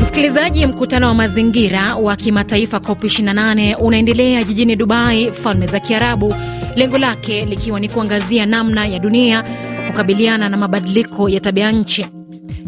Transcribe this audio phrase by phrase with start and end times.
[0.00, 6.34] Msikilizaji, mkutano wa mazingira wa kimataifa COP 28 unaendelea jijini Dubai, Falme za Kiarabu,
[6.76, 9.44] lengo lake likiwa ni kuangazia namna ya dunia
[9.86, 12.06] kukabiliana na mabadiliko ya tabia nchi.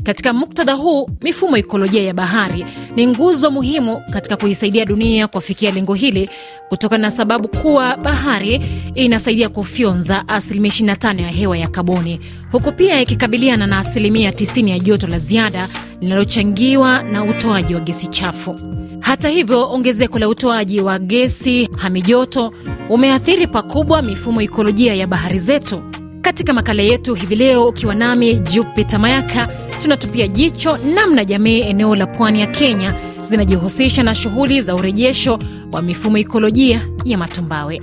[0.03, 2.67] Katika muktadha huu, mifumo ikolojia ya bahari
[2.97, 6.31] ni nguzo muhimu katika kuisaidia dunia kufikia lengo hili,
[6.69, 8.61] kutokana na sababu kuwa bahari
[8.95, 12.21] inasaidia kufyonza asilimia 25 ya hewa ya kaboni,
[12.53, 15.69] huku pia ikikabiliana na asilimia 90 ya joto la ziada
[16.01, 18.61] linalochangiwa na utoaji wa gesi chafu.
[19.01, 22.53] Hata hivyo, ongezeko la utoaji wa gesi hamijoto
[22.89, 25.83] umeathiri pakubwa mifumo ikolojia ya bahari zetu.
[26.23, 29.49] Katika makala yetu hivi leo, ukiwa nami Jupita Mayaka,
[29.83, 32.95] tunatupia jicho namna jamii eneo la pwani ya Kenya
[33.29, 35.39] zinajihusisha na shughuli za urejesho
[35.73, 37.83] wa mifumo ikolojia ya matumbawe.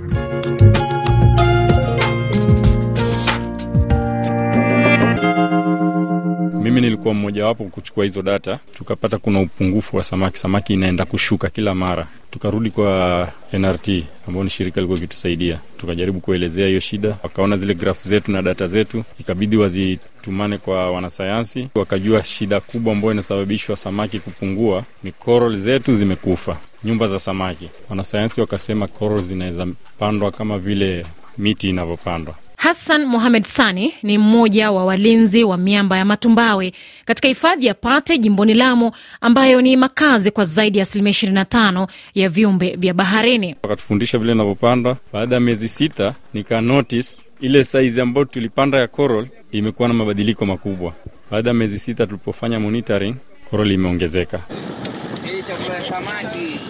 [6.70, 11.74] Mimi nilikuwa mmojawapo kuchukua hizo data, tukapata kuna upungufu wa samaki, samaki inaenda kushuka kila
[11.74, 12.06] mara.
[12.30, 13.88] Tukarudi kwa NRT
[14.28, 18.66] ambao ni shirika likuwa ikitusaidia, tukajaribu kuelezea hiyo shida, wakaona zile grafu zetu na data
[18.66, 25.94] zetu, ikabidi wazitumane kwa wanasayansi, wakajua shida kubwa ambayo inasababishwa samaki kupungua ni coral zetu
[25.94, 27.68] zimekufa, nyumba za samaki.
[27.88, 29.66] Wanasayansi wakasema coral zinaweza
[29.98, 31.06] pandwa kama vile
[31.38, 32.34] miti inavyopandwa.
[32.70, 36.72] Hassan Mohamed Sani ni mmoja wa walinzi wa miamba ya matumbawe
[37.04, 42.28] katika hifadhi ya Pate jimboni Lamu, ambayo ni makazi kwa zaidi ya asilimia 25 ya
[42.28, 43.56] viumbe vya baharini.
[43.62, 44.96] Wakatufundisha vile inavyopandwa.
[45.12, 47.08] Baada ya miezi sita, nika notice
[47.40, 50.94] ile saizi ambayo tulipanda ya coral imekuwa na mabadiliko makubwa.
[51.30, 53.14] Baada ya miezi sita tulipofanya monitoring,
[53.50, 54.40] coral imeongezeka.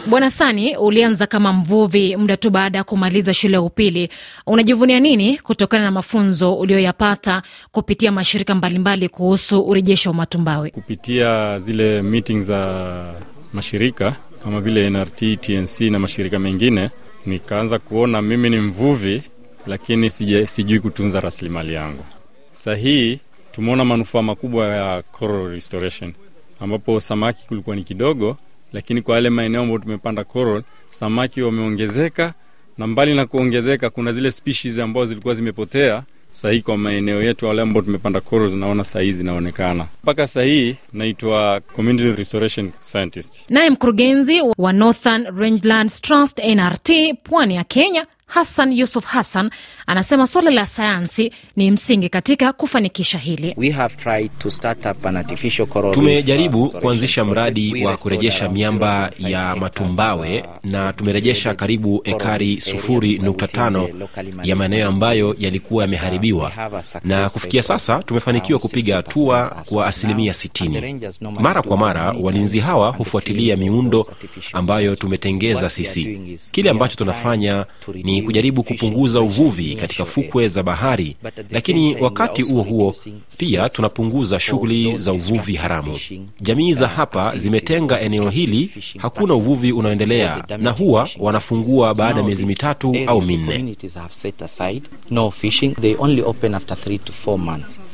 [0.06, 4.08] Bwana Sani, ulianza kama mvuvi muda tu baada ya kumaliza shule ya upili.
[4.46, 10.70] Unajivunia nini kutokana na mafunzo uliyoyapata kupitia mashirika mbalimbali kuhusu urejesho wa matumbawe?
[10.70, 13.14] Kupitia zile meeting za
[13.52, 16.90] mashirika kama vile NRT, TNC na mashirika mengine,
[17.26, 19.22] nikaanza kuona mimi ni mvuvi,
[19.66, 22.04] lakini sije, sijui kutunza rasilimali yangu.
[22.52, 23.20] Sahii
[23.52, 26.14] tumeona manufaa makubwa ya coral restoration,
[26.60, 28.36] ambapo samaki kulikuwa ni kidogo
[28.72, 32.34] lakini kwa yale maeneo ambayo tumepanda coral samaki wameongezeka,
[32.78, 36.02] na mbali na kuongezeka, kuna zile species ambazo zilikuwa zimepotea.
[36.32, 39.86] Sahii kwa maeneo yetu wale ambao tumepanda coral naona sahii zinaonekana.
[40.02, 43.50] Mpaka sahii naitwa community restoration scientist.
[43.50, 46.90] Naye mkurugenzi wa Northern Rangelands Trust NRT
[47.24, 49.50] pwani ya Kenya Hassan Yusuf Hassan
[49.86, 53.56] anasema suala la sayansi ni msingi katika kufanikisha hili.
[55.92, 63.88] Tumejaribu kuanzisha mradi wa kurejesha miamba ya matumbawe na tumerejesha karibu ekari sufuri nukta tano
[64.42, 66.52] ya maeneo ambayo yalikuwa yameharibiwa,
[67.04, 71.40] na kufikia sasa tumefanikiwa kupiga hatua kwa asilimia 60.
[71.40, 74.06] Mara kwa mara walinzi hawa hufuatilia miundo
[74.52, 76.20] ambayo tumetengeza sisi.
[76.52, 81.16] Kile ambacho tunafanya ni kujaribu kupunguza uvuvi katika fukwe za bahari,
[81.50, 82.94] lakini wakati huo huo
[83.38, 85.98] pia tunapunguza shughuli za uvuvi haramu.
[86.40, 92.46] Jamii za hapa zimetenga eneo hili, hakuna uvuvi unaoendelea, na huwa wanafungua baada ya miezi
[92.46, 93.76] mitatu au minne.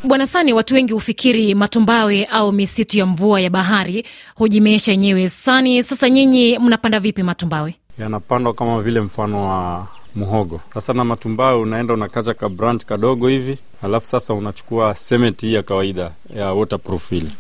[0.04, 4.04] Bwana Sani, watu wengi hufikiri matumbawe au misitu ya mvua ya bahari
[4.34, 5.28] hujimeesha yenyewe.
[5.28, 7.75] Sani, sasa nyinyi mnapanda vipi matumbawe?
[7.98, 10.60] Yanapandwa kama vile mfano wa muhogo.
[10.75, 15.62] Sasa na matumbawe unaenda unakacha ka branch kadogo hivi, alafu sasa unachukua cement hii ya
[15.62, 17.31] kawaida ya waterproof ile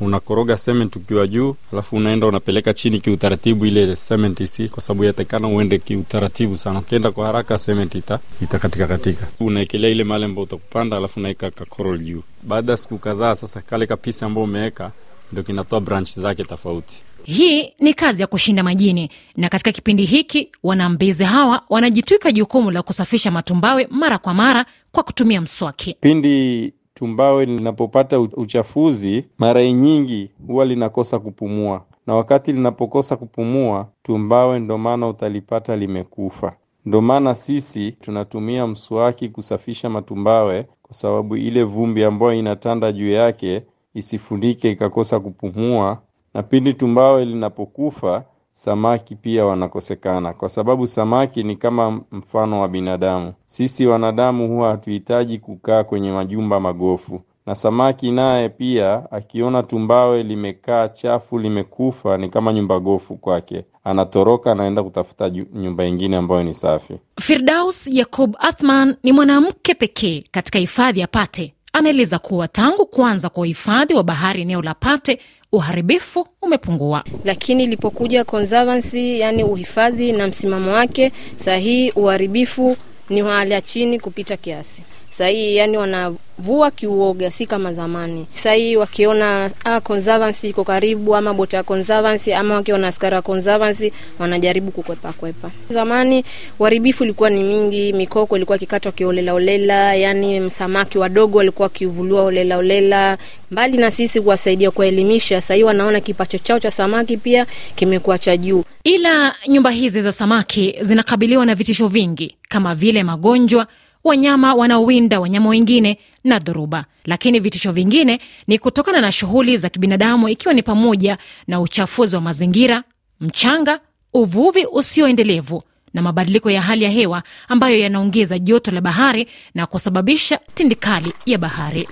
[0.00, 5.48] unakoroga cement ukiwa juu, alafu unaenda unapeleka chini kiutaratibu, ile cement isi, kwa sababu yatakana
[5.48, 6.78] uende kiutaratibu sana.
[6.78, 11.98] Ukienda kwa haraka cement ita itakatika katika, unaekelea ile mali ambayo utakupanda, alafu unaweka kakorol
[11.98, 12.22] juu.
[12.42, 14.90] Baada ya siku kadhaa, sasa kale kapisi ambao umeweka
[15.32, 17.02] ndio kinatoa branch zake tofauti.
[17.24, 22.82] Hii ni kazi ya kushinda majini, na katika kipindi hiki wanambezi hawa wanajitwika jukumu la
[22.82, 25.96] kusafisha matumbawe mara kwa mara kwa kutumia mswaki.
[26.00, 34.78] Pindi tumbawe linapopata uchafuzi, mara nyingi huwa linakosa kupumua, na wakati linapokosa kupumua, tumbawe ndo
[34.78, 36.56] maana utalipata limekufa.
[36.86, 43.62] Ndo maana sisi tunatumia mswaki kusafisha matumbawe, kwa sababu ile vumbi ambayo inatanda juu yake
[43.94, 46.02] isifunike ikakosa kupumua
[46.34, 53.32] na pindi tumbawe linapokufa samaki pia wanakosekana, kwa sababu samaki ni kama mfano wa binadamu.
[53.44, 60.88] Sisi wanadamu huwa hatuhitaji kukaa kwenye majumba magofu, na samaki naye pia akiona tumbawe limekaa
[60.88, 66.94] chafu, limekufa, ni kama nyumba gofu kwake, anatoroka anaenda kutafuta nyumba ingine ambayo ni safi.
[67.20, 71.54] Firdaus Yakub Athman ni mwanamke pekee katika hifadhi ya Pate.
[71.72, 75.18] Anaeleza kuwa tangu kuanza kwa uhifadhi wa bahari eneo la Pate
[75.52, 82.76] uharibifu umepungua, lakini ilipokuja conservancy, yani uhifadhi na msimamo wake sahihi, uharibifu
[83.10, 84.82] ni hali ya chini kupita kiasi
[85.18, 88.26] sahii yani wanavua kiuoga, si kama zamani.
[88.34, 93.92] Sahii wakiona ah, conservancy iko karibu ama bota ya conservancy ama wakiona askari wa conservancy
[94.18, 95.50] wanajaribu kukwepa kwepa.
[95.70, 96.24] Zamani
[96.58, 102.56] uharibifu ilikuwa ni mingi, mikoko ilikuwa kikatwa kiolela olela, yani msamaki wadogo walikuwa wakivuliwa olela
[102.58, 103.18] olela.
[103.50, 108.64] Mbali na sisi kuwasaidia kuwaelimisha, sahii wanaona kipacho chao cha samaki pia kimekuwa cha juu.
[108.84, 113.66] Ila nyumba hizi za samaki zinakabiliwa na vitisho vingi kama vile magonjwa
[114.04, 116.84] wanyama wanaowinda wanyama wengine na dhoruba.
[117.04, 122.22] Lakini vitisho vingine ni kutokana na shughuli za kibinadamu, ikiwa ni pamoja na uchafuzi wa
[122.22, 122.82] mazingira,
[123.20, 123.80] mchanga,
[124.14, 125.62] uvuvi usioendelevu
[125.94, 131.38] na mabadiliko ya hali ya hewa ambayo yanaongeza joto la bahari na kusababisha tindikali ya
[131.38, 131.88] bahari.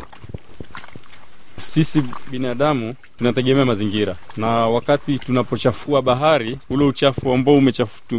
[1.59, 7.63] Sisi binadamu tunategemea mazingira, na wakati tunapochafua bahari, ule uchafu ambao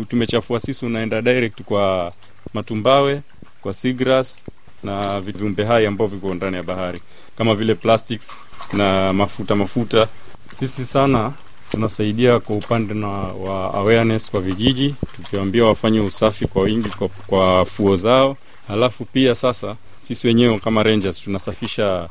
[0.09, 2.13] tumechafua sisi unaenda direct kwa
[2.53, 3.21] matumbawe
[3.61, 4.39] kwa seagrass
[4.83, 7.01] na viumbe hai ambao viko ndani ya bahari
[7.37, 8.31] kama vile plastics
[8.73, 10.07] na mafuta mafuta.
[10.51, 11.33] Sisi sana
[11.71, 17.65] tunasaidia kwa upande na wa awareness kwa vijiji, tukiwaambia wafanye usafi kwa wingi kwa, kwa
[17.65, 18.37] fuo zao.
[18.67, 22.09] Halafu pia sasa sisi wenyewe kama rangers tunasafisha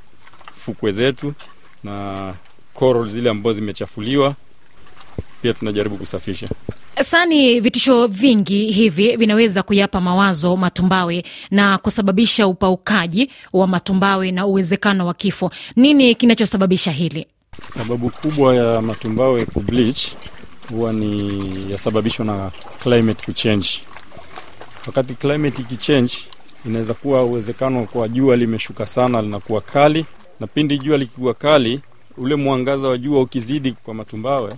[0.58, 1.32] fukwe zetu
[1.84, 2.34] na
[2.74, 4.34] coral zile ambazo zimechafuliwa
[5.42, 6.48] pia tunajaribu kusafisha.
[7.02, 15.06] Sani, vitisho vingi hivi vinaweza kuyapa mawazo matumbawe na kusababisha upaukaji wa matumbawe na uwezekano
[15.06, 15.50] wa kifo.
[15.76, 17.26] Nini kinachosababisha hili?
[17.62, 20.06] Sababu kubwa ya matumbawe kubleach
[20.70, 21.42] huwa ni
[21.72, 22.50] yasababishwa na
[22.82, 23.68] climate kuchange.
[24.86, 26.12] Wakati climate ikichange,
[26.66, 30.06] inaweza kuwa uwezekano kwa jua limeshuka sana, linakuwa kali,
[30.40, 31.80] na pindi jua likiwa kali,
[32.16, 34.52] ule mwangaza wa jua ukizidi kwa matumbawe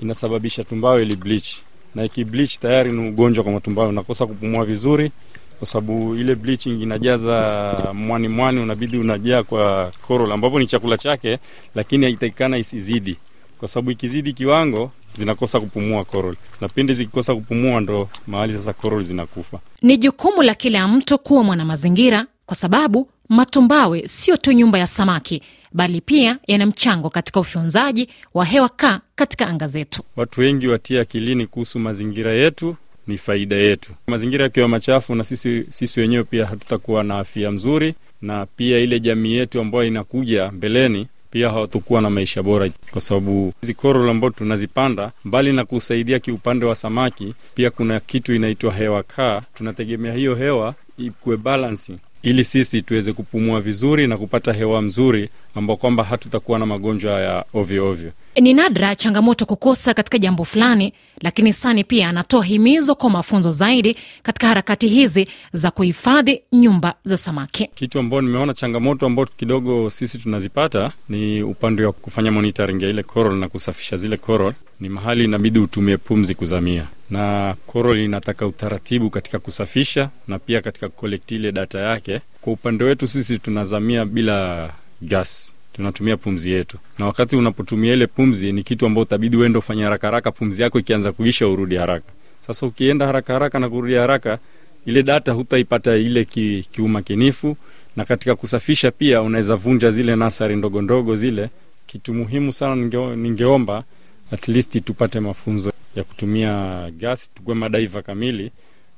[0.00, 1.56] inasababisha tumbawe ili bleach,
[1.94, 5.10] na ikibleach tayari ni ugonjwa kwa matumbawe, unakosa kupumua vizuri
[5.58, 11.38] kwa sababu ile bleaching inajaza mwani mwani, unabidi unajaa kwa coral ambapo ni chakula chake,
[11.74, 13.16] lakini haitakikana isizidi,
[13.58, 19.02] kwa sababu ikizidi kiwango zinakosa kupumua coral, na pindi zikikosa kupumua ndo mahali sasa coral
[19.02, 19.58] zinakufa.
[19.82, 25.42] Ni jukumu la kila mtu kuwa mwanamazingira, kwa sababu matumbawe sio tu nyumba ya samaki
[25.74, 30.02] bali pia yana mchango katika ufyonzaji wa hewa kaa katika anga zetu.
[30.16, 32.76] Watu wengi watia akilini kuhusu mazingira yetu
[33.06, 33.92] ni faida yetu.
[34.06, 39.00] Mazingira yakiwa machafu, na sisi sisi wenyewe pia hatutakuwa na afya mzuri, na pia ile
[39.00, 44.30] jamii yetu ambayo inakuja mbeleni pia hawatakuwa na maisha bora, kwa sababu hizi korol ambao
[44.30, 49.42] tunazipanda, mbali na kusaidia kiupande wa samaki, pia kuna kitu inaitwa hewa kaa.
[49.54, 55.76] Tunategemea hiyo hewa ikuwe balansi ili sisi tuweze kupumua vizuri na kupata hewa mzuri ambao
[55.76, 58.12] kwamba hatutakuwa na magonjwa ya ovyo ovyo.
[58.40, 63.96] Ni nadra changamoto kukosa katika jambo fulani, lakini Sani pia anatoa himizo kwa mafunzo zaidi
[64.22, 67.66] katika harakati hizi za kuhifadhi nyumba za samaki.
[67.74, 73.02] Kitu ambao nimeona changamoto ambao kidogo sisi tunazipata ni upande wa kufanya monitoring ya ile
[73.02, 74.52] coral na kusafisha zile coral.
[74.80, 80.88] Ni mahali inabidi utumie pumzi kuzamia, na coral inataka utaratibu katika kusafisha na pia katika
[80.88, 82.20] kukolekti ile data yake.
[82.40, 84.70] Kwa upande wetu sisi tunazamia bila
[85.02, 89.82] gas tunatumia pumzi yetu, na wakati unapotumia ile pumzi ni kitu ambao utabidi uende ufanye
[89.84, 92.12] haraka haraka, pumzi yako ikianza kuisha urudi haraka.
[92.46, 94.38] Sasa ukienda haraka haraka na kurudi haraka,
[94.86, 97.56] ile data hutaipata ile ki, kiumakinifu,
[97.96, 101.48] na katika kusafisha pia unaweza vunja zile nasari ndogo ndogo zile.
[101.86, 103.84] Kitu muhimu sana ninge, ningeomba
[104.32, 108.50] at least tupate mafunzo ya kutumia gasi, tukue madaiva kamili,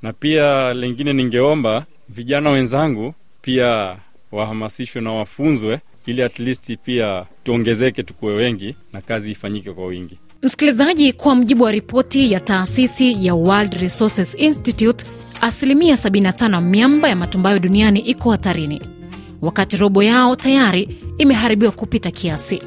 [0.02, 3.96] na pia lengine ningeomba vijana wenzangu pia
[4.32, 10.18] wahamasishwe na wafunzwe ili at least pia tuongezeke, tukuwe wengi na kazi ifanyike kwa wingi.
[10.42, 15.06] Msikilizaji, kwa mjibu wa ripoti ya taasisi ya World Resources Institute,
[15.40, 18.82] asilimia 75 miamba ya matumbayo duniani iko hatarini,
[19.42, 22.62] wakati robo yao tayari imeharibiwa kupita kiasi.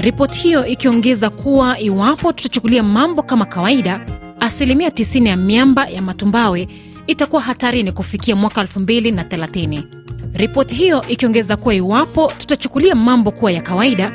[0.00, 4.00] Ripoti hiyo ikiongeza kuwa iwapo tutachukulia mambo kama kawaida,
[4.40, 6.68] asilimia 90 ya miamba ya matumbawe
[7.06, 9.82] itakuwa hatarini kufikia mwaka 2030.
[10.34, 14.12] Ripoti hiyo ikiongeza kuwa iwapo tutachukulia mambo kuwa ya kawaida,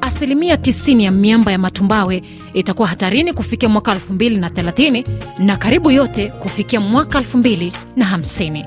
[0.00, 2.22] asilimia 90 ya miamba ya matumbawe
[2.54, 5.04] itakuwa hatarini kufikia mwaka 2030
[5.38, 8.66] na karibu yote kufikia mwaka 2050.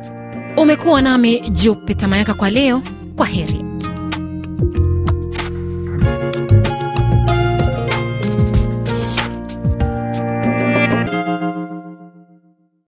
[0.58, 2.82] Umekuwa nami Jupita Mayaka kwa leo.
[3.16, 3.67] Kwa heri.